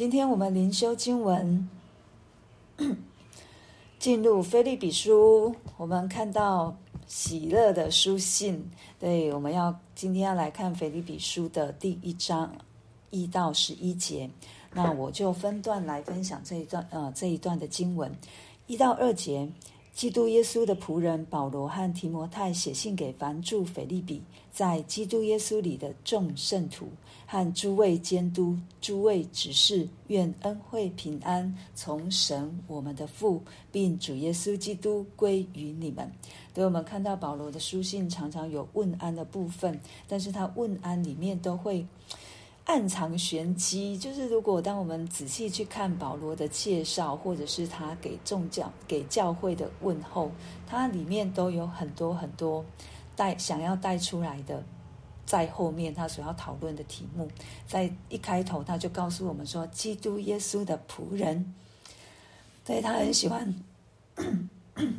[0.00, 1.68] 今天我们灵修经文
[4.00, 6.74] 进入腓立比书，我们看到
[7.06, 8.64] 喜乐的书信。
[8.98, 12.50] 对，我们要今天要来看腓立比书的第一章
[13.10, 14.30] 一到十一节。
[14.72, 18.10] 那我就分段来分享这一段，呃，这一段的经文
[18.68, 19.46] 一到二节。
[19.92, 26.88] 基督耶稣的仆人保罗和提摩太写信给凡住腓利比，在基督耶稣里的众圣徒
[27.26, 36.10] 和诸位监督、诸位执事，愿恩惠平安从神我们的父，并主耶稣基督归于你们。
[36.54, 39.78] 所以，我们看到保罗的书信常常有问安的部分，
[40.08, 41.86] 但是他问安里面都会。
[42.70, 50.30] 暗藏玄机，就是如果当我们仔细去看保罗的介绍，或者是他给众教、给教会的问候，
[50.68, 52.64] 它里面都有很多很多
[53.16, 54.62] 带想要带出来的，
[55.26, 57.28] 在后面他所要讨论的题目，
[57.66, 61.52] 在一开头他就告诉我们说，基督耶稣的仆人，
[62.64, 63.52] 对，他很喜欢，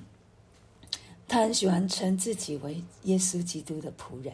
[1.26, 4.34] 他很喜欢称自己为耶稣基督的仆人。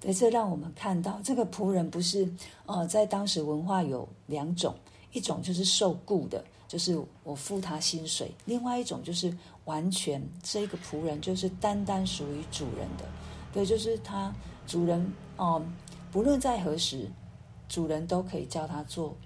[0.00, 2.30] 对，这让我们看到，这个仆人不是，
[2.66, 4.72] 呃，在当时文化有两种，
[5.12, 13.04] 一种就是受雇的，就是我付他薪水；另外一种就是完全这个仆人就是单单属于主人的，
[13.52, 14.32] 对，就是他
[14.68, 15.60] 主人，哦、
[16.12, 17.10] 不论在何时，
[17.68, 19.16] 主人都可以叫他做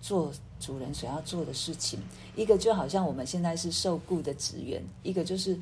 [0.00, 1.98] 做主人所要做的事情。
[2.36, 5.58] 一个就好像我们现在是受雇的职员，一个就是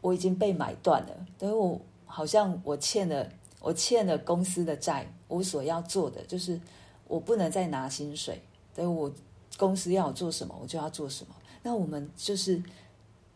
[0.00, 3.24] 我已经被买断了，等于我好像我欠了。
[3.60, 6.58] 我欠了公司的债，我所要做的就是，
[7.06, 8.40] 我不能再拿薪水，
[8.74, 9.12] 所以我
[9.58, 11.34] 公司要我做什么，我就要做什么。
[11.62, 12.62] 那我们就是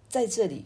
[0.08, 0.64] 在这里，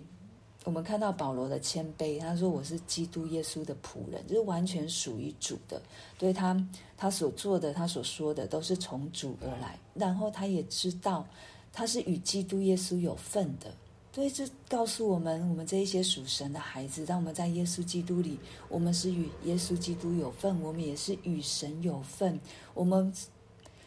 [0.63, 5.83] 我们看到保罗的谦卑，他说：“我是基督耶稣的仆人，就是完全属于主的。
[6.17, 6.57] 对他，
[6.97, 9.77] 他所做的，他所说的，都是从主而来。
[9.95, 11.27] 然后他也知道，
[11.73, 13.73] 他是与基督耶稣有份的。”
[14.19, 18.37] 所以，这告诉我们，我们这一些属神的孩子，当我们在耶稣基督里，
[18.69, 22.37] 我们是与耶稣基督有份，我们也是与神有份。
[22.75, 23.15] 我们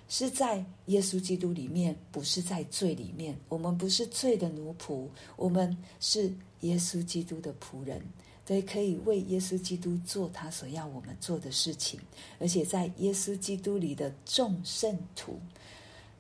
[0.07, 3.37] 是在耶稣基督里面，不是在罪里面。
[3.49, 5.05] 我们不是罪的奴仆，
[5.35, 8.01] 我们是耶稣基督的仆人，
[8.47, 11.99] 所以可以为耶稣基督做他所要我们做的事情。
[12.39, 15.37] 而且，在耶稣基督里的众圣徒，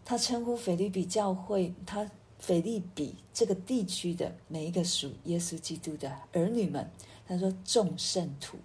[0.03, 2.05] 他称呼腓利比教会，他。
[2.41, 6.85] 腓立比这个地区的每一个属耶稣基督的儿女们，
[7.25, 8.57] 他说众圣徒，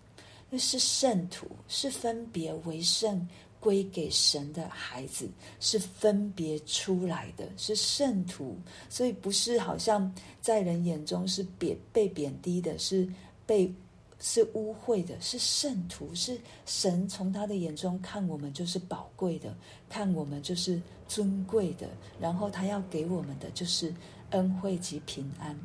[0.51, 3.29] 那是圣徒，是分别为圣
[3.61, 5.29] 归给神的孩子，
[5.61, 8.57] 是分别出来的，是圣徒，
[8.89, 13.09] 所以不是好像在人眼中是贬被贬低的，是
[13.45, 13.73] 被。
[14.29, 19.55] 是污秽的，是圣徒，是神从他的眼中看我们就是宝贵的，
[19.89, 21.87] 看我们就是尊贵的，
[22.19, 23.95] 然后他要给我们的就是
[24.31, 25.57] 恩惠及平安，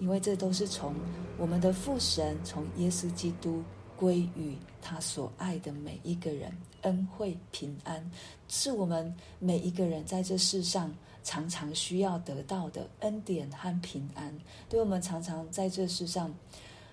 [0.00, 0.96] 因为这都是从
[1.38, 3.62] 我们的父神，从耶稣基督
[3.96, 6.52] 归于他所爱的每一个人，
[6.82, 8.04] 恩惠平安
[8.48, 10.92] 是我们每一个人在这世上
[11.22, 14.36] 常常需要得到的恩典和平安，
[14.68, 16.34] 对我们常常在这世上。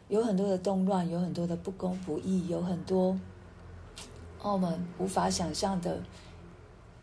[0.10, 3.20] 有很多的动乱，有很多的不公不义，有很多
[4.42, 6.00] 我们无法想象的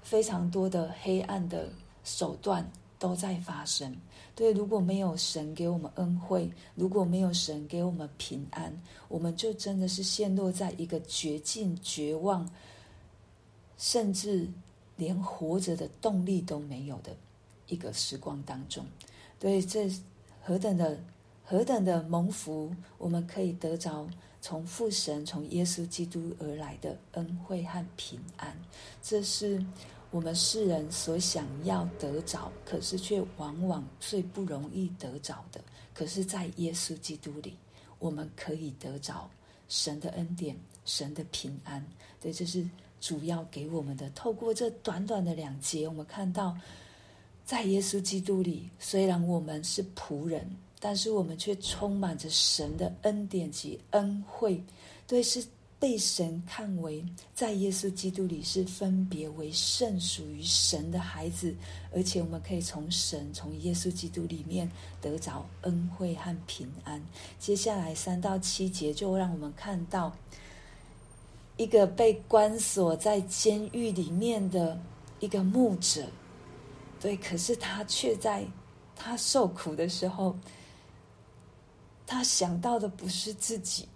[0.03, 1.69] 非常多的黑暗的
[2.05, 2.71] 手段
[3.01, 3.97] 都在发生。
[4.37, 8.73] 对，如果没有神给我们恩惠，如果没有神给我们平安，
[9.09, 12.49] 我们就真的是陷落在一个绝境、绝望，
[13.77, 14.49] 甚至
[14.97, 17.15] 连活着的动力都没有的
[17.67, 18.87] 一个时光当中。
[19.41, 19.91] 对，这
[20.41, 20.97] 何等的！
[21.53, 24.09] 何等的蒙福，我们可以得着
[24.41, 28.59] 从父神、从耶稣基督而来的恩惠和平安，
[29.03, 29.63] 这是
[30.11, 35.61] 我们世人所想要得着，可是却往往最不容易得着的。
[35.93, 37.55] 可是，在耶稣基督里，
[37.99, 39.29] 我们可以得着
[39.69, 41.87] 神的恩典、神的平安。
[42.19, 42.67] 对，这是
[42.99, 44.09] 主要给我们的。
[44.15, 46.57] 透过这短短的两节，我们看到，
[47.45, 50.51] 在耶稣基督里，虽然我们是仆人。
[50.85, 54.61] 但是我们却充满着神的恩典及恩惠，
[55.07, 55.41] 对，是
[55.79, 61.55] 被神看为在耶稣基督里是分别为圣，属于神的孩子，
[61.95, 64.69] 而且我们可以从神、从耶稣基督里面
[65.01, 67.01] 得着恩惠和平安。
[67.39, 70.13] 接下来三到七节就让我们看到
[71.57, 74.77] 一个被关锁在监狱里面的
[75.21, 76.09] 一个牧者，
[77.01, 78.45] 对，可是他却在
[78.97, 80.37] 他受苦的时候。
[82.07, 83.89] 他想到的不是自己，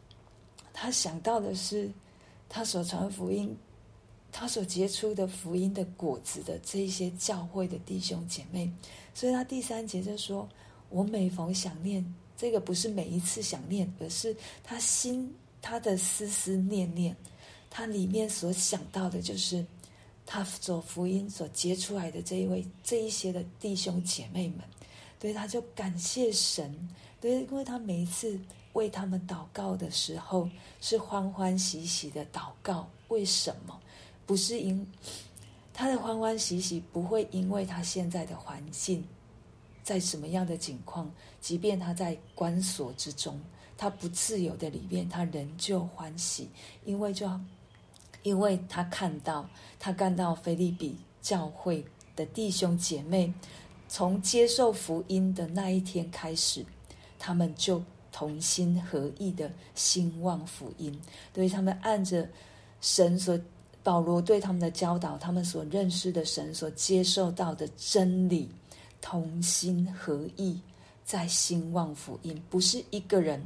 [0.73, 1.91] 他想到的是
[2.49, 3.57] 他所传福音
[4.33, 8.71] 他所结出的福音的果子的这一些教会的弟兄姐妹。
[9.15, 10.49] 所以他第三节就说
[10.91, 12.05] ：“我每逢想念
[12.37, 17.17] 这个，不是每一次想念，而是他心他的思思念念，
[17.71, 19.65] 他里面所想到的就是。”
[20.29, 24.59] 他所福音所结出来的这一位这一些的弟兄姐妹们，
[25.19, 26.89] 对，他就感谢神，
[27.21, 28.39] 对，因为他每一次
[28.75, 30.49] 为他们祷告的时候
[30.81, 32.89] 是欢欢喜喜的祷告。
[33.09, 33.81] 为什么？
[34.27, 34.87] 不是因
[35.73, 39.05] 他的欢欢喜喜不会因为他现在的环境
[39.83, 41.11] 在什么样的境况，
[41.41, 43.41] 即便他在关锁之中，
[43.79, 46.49] 他不自由的里面，他仍旧欢喜，
[46.85, 47.31] 因为就。
[48.23, 49.49] 因为他看到，
[49.79, 51.85] 他看到腓利比教会
[52.17, 53.33] 的弟兄姐妹，
[53.97, 56.63] 从接受福音的那一天开始，
[57.19, 57.83] 他们就
[58.13, 60.95] 同心合意的兴旺福音。
[61.33, 62.29] 对，他们按着
[62.83, 63.41] 神所
[63.83, 68.51] 保罗对他们的教导，他们所认识的神所接受到的真理，
[69.01, 70.61] 同心合意
[71.03, 73.43] 在兴旺福音，不是一个人，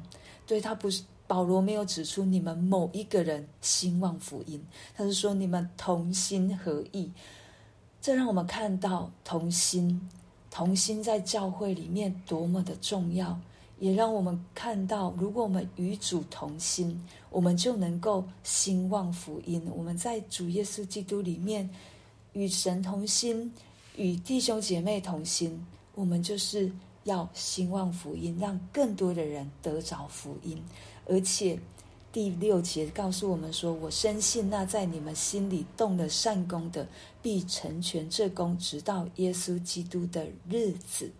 [0.48, 1.04] 对，他不是。
[1.28, 4.60] 保罗没有指出你们某一个人兴旺福音，
[4.96, 7.08] 他是说你们同心合意。
[8.00, 10.10] 这让我们看到同心，
[10.50, 13.38] 同心在教会里面多么的重要，
[13.78, 17.00] 也让我们看到，如果我们与主同心，
[17.30, 19.62] 我们就能够兴旺福音。
[19.74, 21.68] 我们在主耶稣基督里面
[22.32, 23.52] 与神同心，
[23.96, 25.64] 与弟兄姐妹同心，
[25.94, 26.70] 我们就是
[27.04, 30.60] 要兴旺福音，让更多的人得着福音。
[31.06, 31.58] 而且
[32.12, 36.88] 第六节告诉我们说：“我深信那在你们心里动了善工的，
[37.22, 41.10] 必成全这工，直到耶稣基督的日子。”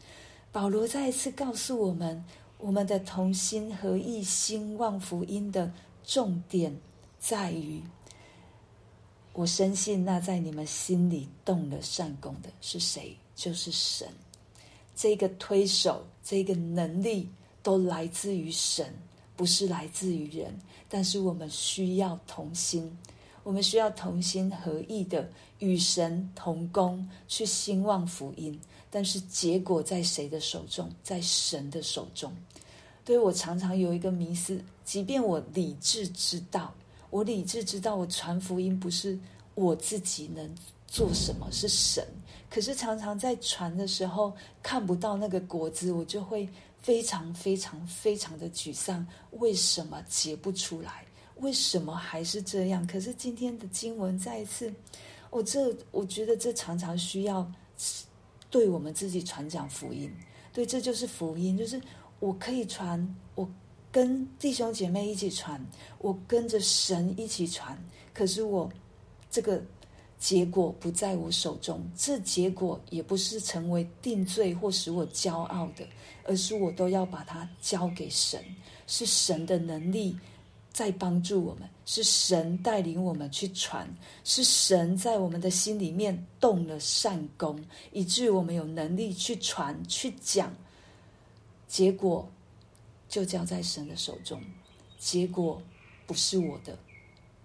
[0.51, 2.25] 保罗再一次告诉我们，
[2.59, 5.73] 我们的同心合意兴旺福音的
[6.05, 6.77] 重点
[7.21, 7.81] 在于：
[9.33, 13.17] 我深信那在你们心里动了善工的是谁？
[13.37, 14.09] 就是神。
[14.97, 17.29] 这个推手，这个能力，
[17.63, 18.93] 都来自于神。
[19.41, 20.55] 不是来自于人，
[20.87, 22.95] 但是我们需要同心，
[23.43, 25.27] 我们需要同心合意的
[25.61, 28.61] 与神同工，去兴旺福音。
[28.91, 30.91] 但是结果在谁的手中？
[31.03, 32.31] 在神的手中。
[33.03, 36.75] 对，我常常有一个迷思，即便我理智知道，
[37.09, 39.19] 我理智知道，我传福音不是
[39.55, 40.55] 我自己能
[40.87, 42.07] 做什么，是神。
[42.51, 46.47] 可是常常在传的时候看不到那个果子，我就会。
[46.83, 51.05] 非常非常非常的沮丧，为什么结不出来？
[51.37, 52.87] 为什么还是这样？
[52.87, 54.73] 可是今天的经文再一次，
[55.31, 57.51] 我这我觉得这常常需要
[58.51, 60.13] 对我们自己传讲福音。
[60.53, 61.81] 对，这就是福音，就是
[62.19, 63.49] 我可以传，我
[63.93, 65.65] 跟弟兄姐妹一起传，
[65.99, 67.79] 我跟着神一起传。
[68.13, 68.71] 可是我
[69.31, 69.63] 这个。
[70.21, 75.85] 结果不在我手中，这结果也不是成为定罪或使我骄傲的，
[76.25, 78.39] 而是我都要把它交给神。
[78.87, 80.15] 是神的能力
[80.73, 83.89] 在帮助我们，是神带领我们去传，
[84.23, 87.59] 是神在我们的心里面动了善工，
[87.91, 90.55] 以至于我们有能力去传、去讲。
[91.67, 92.29] 结果
[93.09, 94.39] 就交在神的手中，
[94.99, 95.63] 结果
[96.07, 96.79] 不是我的，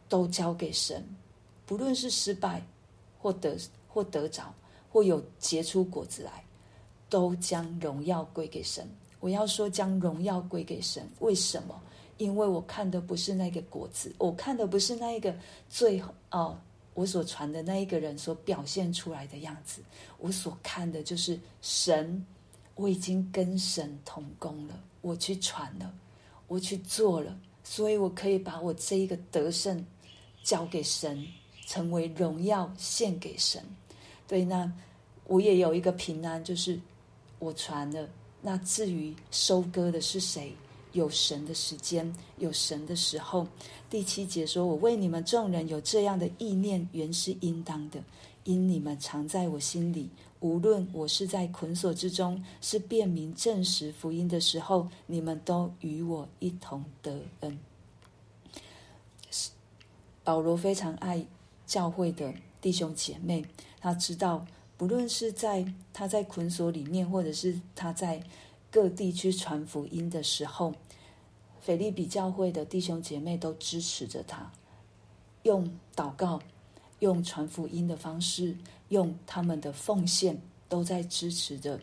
[0.10, 1.08] 都交给神。
[1.66, 2.62] 不论是失败，
[3.18, 3.58] 或得
[3.88, 4.54] 或得着，
[4.90, 6.44] 或有结出果子来，
[7.10, 8.88] 都将荣耀归给神。
[9.20, 11.10] 我要说，将荣耀归给神。
[11.20, 11.82] 为什么？
[12.18, 15.36] 因为我看的不是那个果子，我看的不是那一个
[15.68, 16.58] 最后哦，
[16.94, 19.82] 我所传的那一个人所表现出来的样子。
[20.20, 22.26] 我所看的就是神。
[22.76, 25.94] 我已经跟神同工了，我去传了，
[26.46, 29.86] 我去做了，所以我可以把我这一个得胜
[30.44, 31.26] 交给神。
[31.66, 33.62] 成为荣耀献给神，
[34.28, 34.72] 对，那
[35.26, 36.80] 我也有一个平安，就是
[37.40, 38.08] 我传了。
[38.42, 40.54] 那至于收割的是谁？
[40.92, 43.46] 有神的时间，有神的时候。
[43.90, 48.02] 第七节说：“我为你们众人有这样的意念，原是应当的，
[48.46, 50.08] 因你们常在我心里。
[50.40, 57.60] 无论我是在捆锁之中，是辨明证实福音的时候，你们都与我一同得恩。”
[60.24, 61.26] 保罗非常爱。
[61.66, 63.46] 教会的弟兄姐妹，
[63.80, 64.46] 他知道，
[64.78, 68.22] 不论是在他在捆锁里面，或者是他在
[68.72, 70.74] 各地去传福音的时候，
[71.62, 74.52] 腓利比教会的弟兄姐妹都支持着他，
[75.44, 76.40] 用祷告、
[77.00, 78.56] 用传福音的方式、
[78.90, 81.80] 用他们的奉献，都在支持着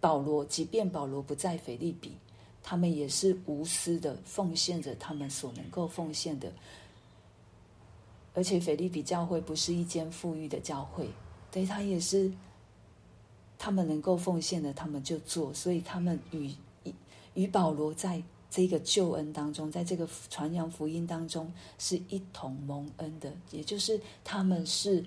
[0.00, 0.44] 保罗。
[0.44, 2.12] 即便保罗不在腓利比，
[2.62, 6.52] 他们也是无私的奉献着他们所能够奉献的。
[8.36, 11.08] 而且腓利比教会不是一间富裕的教会，
[11.50, 12.30] 对，他也是，
[13.56, 16.52] 他们能够奉献的，他们就做，所以他们与
[17.32, 25.02] 与保罗在这个救恩当中，在这个传扬福音当中是一同蒙恩的，也就是他们是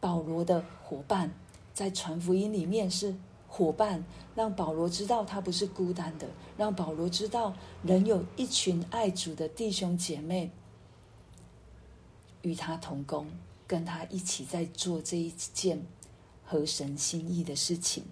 [0.00, 1.32] 保罗的伙伴，
[1.72, 3.14] 在传福音里面是
[3.46, 4.04] 伙伴，
[4.34, 6.26] 让保罗知道他不是孤单的，
[6.56, 7.54] 让保罗知道
[7.84, 10.50] 人有一群爱主的弟兄姐妹。
[12.44, 13.26] 与他同工，
[13.66, 15.84] 跟他一起在做这一件
[16.44, 18.04] 合神心意的事情。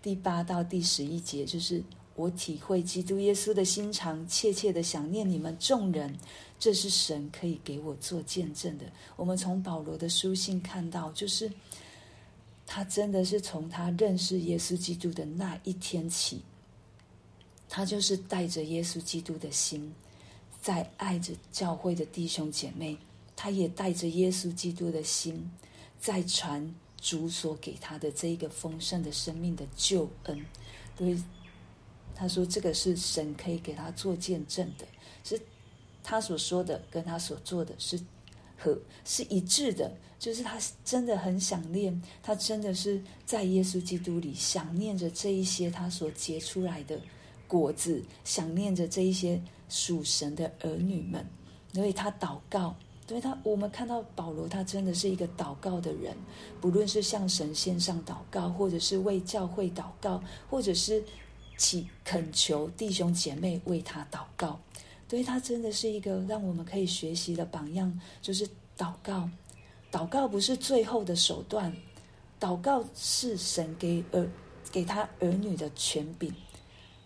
[0.00, 1.82] 第八到第十一节就是
[2.16, 6.16] 我体会基督耶稣的心肠，切切的想念你们众人。
[6.58, 8.84] 这是神可以给我做见证的。
[9.16, 11.50] 我们从保罗的书信看到，就是
[12.64, 16.40] 他真的是从他认识耶稣基督的那一天起，
[17.68, 19.92] 他就是带着耶稣基督的心，
[20.60, 22.96] 在爱着教会的弟兄姐妹。
[23.42, 25.50] 他也带着耶稣基督的心，
[25.98, 30.46] 在传主所给他的这一个丰盛的生命的救恩。
[30.96, 31.20] 所以
[32.14, 34.86] 他说：“这个是神可以给他做见证的，
[35.24, 35.42] 是
[36.04, 37.98] 他所说的跟他所做的是
[38.56, 39.92] 和是一致的。
[40.20, 47.00] 就是他真的很想念，他真的是在耶稣基督里想念着这一些他所结出来的
[47.48, 51.26] 果子，想念着这一些属神的儿女们。
[51.74, 52.76] 所以他祷告。”
[53.12, 56.16] 所以他，我们看到保罗，他真的是一个祷告的人。
[56.62, 61.04] 不论是向神献上祷告，或者是为教会祷告，或者是
[61.58, 64.58] 祈恳求弟兄姐妹为他祷告。
[65.10, 69.28] 所以他真的是一个让我们可以学习的榜样，就是祷告。
[69.90, 71.70] 祷告不是最后的手段，
[72.40, 74.26] 祷告是神给儿
[74.70, 76.34] 给他儿女的权柄。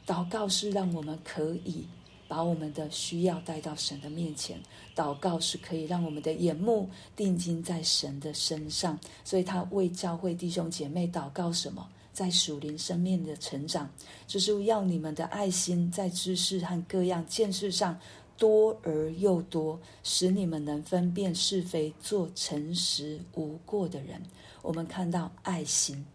[0.07, 1.89] 祷告是让我们可以。
[2.29, 4.61] 把我们的需要带到神的面前，
[4.95, 8.99] 祷告是可以让我们的眼目定睛在神的身上。
[9.25, 11.87] 所以他为教会弟兄姐妹祷告什么？
[12.13, 13.91] 在属灵生命的成长，
[14.27, 18.01] 就是要你们的爱心在知识和各样见识上
[18.39, 24.23] 多而又多，使你们能分辨是非，做诚实无过的人。
[24.63, 26.07] 我们看到爱心。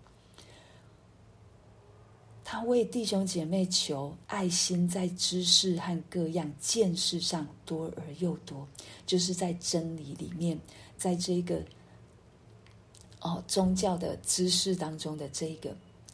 [2.51, 8.67] 他为弟兄姐妹求爱心，在知识和各样见识上多而又多，
[9.05, 10.59] 就是在真理里面，
[10.97, 11.63] 在这个
[13.21, 15.73] 哦宗教的知识当中的这个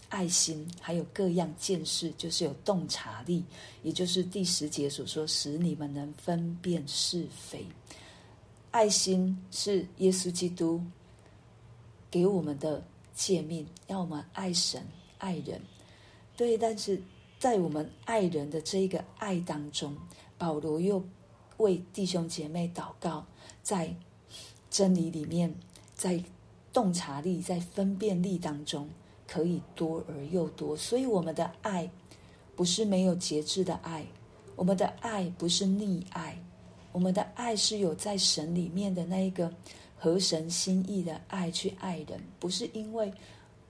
[0.10, 3.44] 爱心，还有各样见识，就是有洞察力，
[3.82, 7.66] 也就是第十节所说，使你们能分辨是非。
[8.70, 10.80] 爱心是耶稣基督
[12.12, 14.86] 给我们的诫命，要我们爱神
[15.18, 15.60] 爱人。
[16.38, 17.02] 对，但是
[17.40, 19.98] 在我们爱人的这一个爱当中，
[20.38, 21.04] 保罗又
[21.58, 23.26] 为弟兄姐妹祷告，
[23.64, 23.96] 在
[24.70, 25.56] 真理里面，
[25.96, 26.24] 在
[26.72, 28.88] 洞察力、在分辨力当中，
[29.28, 30.78] 可以多而又多。
[30.78, 31.90] 所以，我们的爱
[32.56, 34.06] 不是没有节制的爱，
[34.56, 36.40] 我们的爱不是溺爱，
[36.92, 39.52] 我们的爱是有在神里面的那一个
[39.98, 43.12] 合神心意的爱去爱人，不是因为，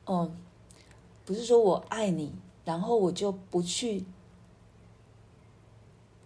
[0.08, 0.38] 嗯，
[1.24, 2.34] 不是说我爱你。
[2.68, 4.04] 然后我就不去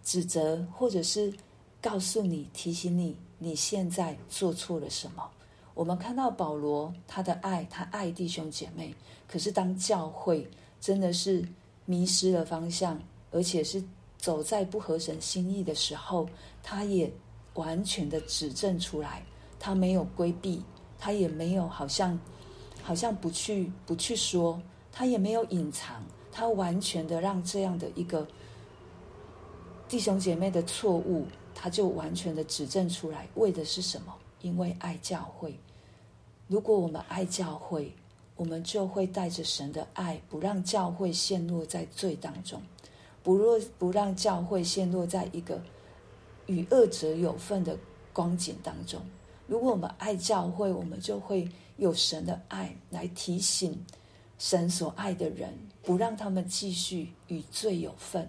[0.02, 1.32] 指责，或者是
[1.80, 5.22] 告诉你、提醒你，你现在做错了什么。
[5.72, 8.92] 我们看到保罗他的爱，他爱弟兄姐妹。
[9.28, 11.48] 可是当教会真的是
[11.84, 13.80] 迷失了方向，而且是
[14.18, 16.28] 走在不合神心意的时候，
[16.60, 17.08] 他也
[17.54, 19.24] 完全的指正出来，
[19.60, 20.60] 他没有规避，
[20.98, 22.18] 他也没有好像
[22.82, 26.02] 好像不去不去说，他也没有隐藏。
[26.32, 28.26] 他完全的让这样的一个
[29.86, 34.14] 弟兄姐妹的错误，他就完全的指正出来，为的是什么？
[34.40, 35.60] 因为爱教会。
[36.48, 37.94] 如果我们爱教会，
[38.34, 42.60] 我们就会带着神的爱，不让教会陷落在罪当中，
[43.22, 45.62] 不若不让教会陷落在一个
[46.46, 47.76] 与恶者有份的
[48.12, 49.00] 光景当中。
[49.46, 53.84] 如果我们爱教会，我们就会有神的爱来提醒。
[54.38, 58.28] 神所爱的人，不让他们继续与罪有份，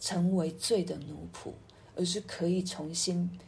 [0.00, 1.52] 成为罪的奴仆，
[1.94, 3.38] 而是可以重新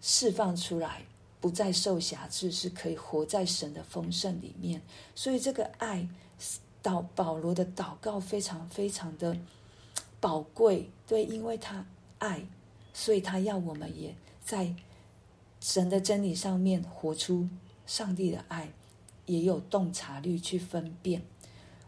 [0.00, 1.02] 释放出来，
[1.40, 4.80] 不再受辖制，是可以活在神的丰盛里面。
[5.14, 6.08] 所以，这个爱，
[6.82, 9.36] 祷保罗的祷告非常非常的
[10.20, 10.88] 宝贵。
[11.06, 11.84] 对，因为他
[12.18, 12.46] 爱，
[12.94, 14.14] 所以他要我们也
[14.44, 14.74] 在
[15.60, 17.48] 神的真理上面活出
[17.86, 18.72] 上帝的爱，
[19.26, 21.22] 也有洞察力去分辨。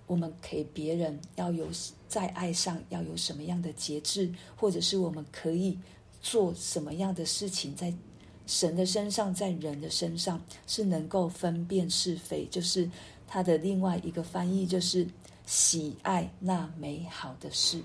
[0.06, 1.68] 我们给别人要有
[2.08, 5.78] 在爱上要有什么样的节制，或者是我们可以
[6.20, 7.92] 做什么样的事情，在
[8.46, 12.90] 神的身上，在人的身上是能够分辨是非，就是
[13.26, 15.06] 他的另外一个翻译，就是
[15.46, 17.80] 喜爱那美好的事，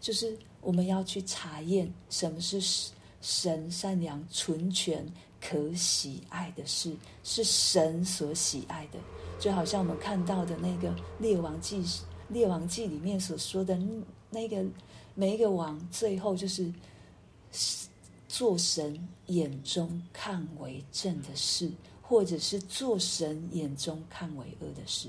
[0.00, 5.06] 就是我们要去查验什么是神善良、纯全、
[5.40, 8.98] 可喜爱的事，是神所喜爱的。
[9.44, 11.82] 就好像我们看到的那个《列王记》
[12.30, 13.78] 《列王记》里面所说的
[14.30, 14.64] 那个
[15.14, 16.72] 每一个王，最后就是。
[18.26, 21.70] 做神眼中看为正的事，
[22.02, 25.08] 或者是做神眼中看为恶的事。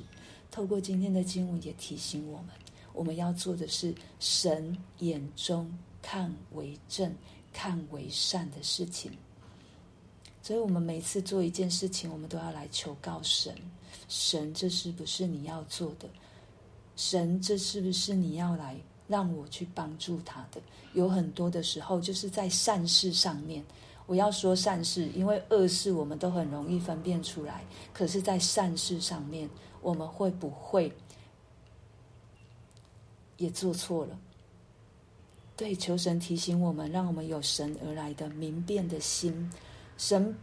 [0.52, 2.50] 透过今天的经文，也提醒我们，
[2.94, 7.12] 我们要做的是神眼中看为正、
[7.52, 9.12] 看为善的事情。
[10.44, 13.56] 所以，我们每次做一件事情，我们都要来求告神：
[14.08, 16.08] 神，这是不是你要做的？
[16.96, 18.78] 神，这是不是你要来？
[19.08, 20.60] 让我去帮助他的，
[20.94, 23.64] 有很多的时候就是在善事上面。
[24.08, 27.64] 我要说善事，因为恶事我们都很容易分辨出来。
[27.94, 29.48] 可是，在善事上面，
[29.82, 30.92] 我们会不会
[33.38, 34.20] 也做错了？
[35.56, 39.52] 对，求神提醒我们，让我们有神而来的明辨的心。
[39.98, 40.36] 神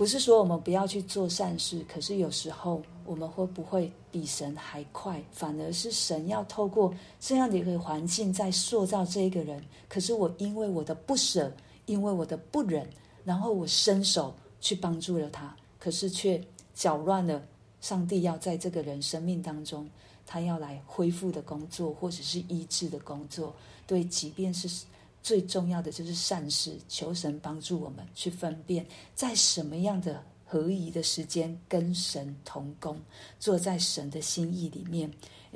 [0.00, 2.80] 不是说我们不要去做善事，可是有时候。
[3.04, 5.20] 我们会不会比神还快？
[5.32, 9.60] 反而是神要透过这样的一个环境在塑造这一个人。
[9.88, 11.52] 可是我因为我的不舍，
[11.86, 12.88] 因为我的不忍，
[13.24, 16.40] 然后我伸手去帮助了他，可是却
[16.72, 17.42] 搅乱了
[17.80, 19.90] 上帝要在这个人生命当中
[20.24, 23.52] 他要来恢复的工作，或者是医治的工作。
[23.88, 24.86] 对，即便是
[25.22, 30.22] 最重要的就是善事，求神帮助我们去分辨在什么样的。
[30.52, 33.00] 合宜的时间跟神同工，
[33.38, 35.08] 坐在神的心意里面，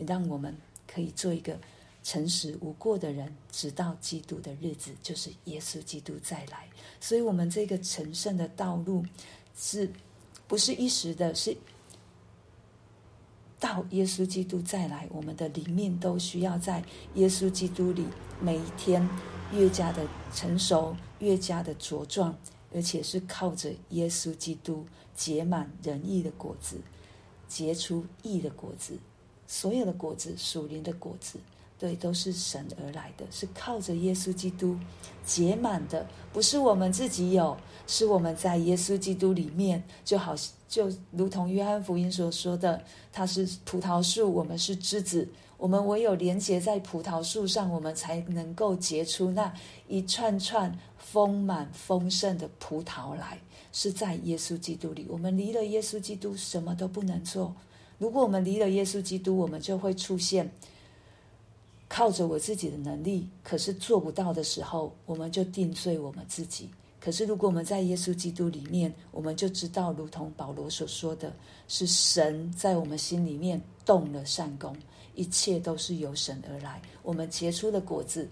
[0.07, 0.57] 让我们
[0.87, 1.59] 可以做一个
[2.05, 6.69] 诚实无过的人，直到基督的日子，就是耶稣基督再来。
[7.01, 9.05] 所以，我们这个成圣的道路
[9.57, 9.91] 是
[10.47, 11.35] 不是一时的？
[11.35, 11.57] 是
[13.59, 16.81] 到耶稣基督再来，我们的灵命都需要在
[17.15, 18.07] 耶稣基督里，
[18.41, 19.05] 每一天
[19.53, 22.37] 越加的成熟，越加的茁壮。
[22.77, 26.77] 而且是靠着耶稣基督结满仁义的果子，
[27.47, 28.99] 结出义的果子，
[29.47, 31.39] 所有的果子属灵的果子，
[31.79, 34.77] 对，都是神而来的，是靠着耶稣基督
[35.25, 40.35] 结满的，不是我们自己有，是我们在耶稣基督里面，就好，
[40.69, 45.29] 就如同约翰福音所说的，他是葡萄树，我们是枝子。
[45.65, 49.51] 我们唯有连结在葡萄树上，我们才能够结出那
[49.89, 53.39] 一串串丰满丰盛的葡萄来。
[53.73, 57.57] 是在耶稣基督里，我们离了耶稣基督，什么都不能做。
[57.97, 60.53] 如果我们离了耶稣基督，我们就会出现
[61.89, 66.69] 靠着我自己的能力，可是做不到的时候，我们就定罪我们自己。
[67.01, 71.33] 可是如果我们在耶稣基督里面，我们就知道，如同保罗所说的，
[71.69, 74.77] 是神在我们心里面动了善工。
[75.15, 78.29] 一切都是由神而来，我们结出的果子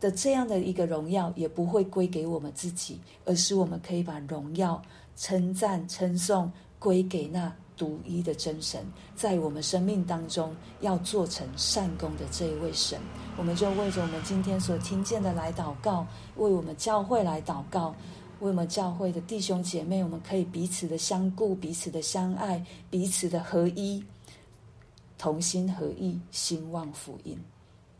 [0.00, 4.80] 的这样的一个荣耀，也不会归给我们自己，而是我们可以把荣耀、
[5.16, 12.98] 称赞、称颂归给那独一的真神，在我们生命当中要做成善功的这一位神，
[13.38, 16.06] 我们就为着我们今天所听见的来祷告，
[16.36, 17.94] 为我们教会来祷告，
[18.40, 24.02] 为我们教会的弟兄姐妹，我们可以彼此的相顾，彼此的相爱，彼此的合一。
[25.20, 27.38] 同心合意，兴旺福音。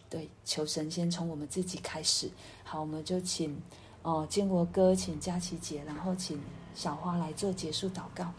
[0.09, 2.31] 对，求神先从我们自己开始。
[2.65, 3.61] 好，我们就请
[4.01, 6.41] 哦，建国哥，请佳琪姐，然后请
[6.75, 8.33] 小花来做结束祷告。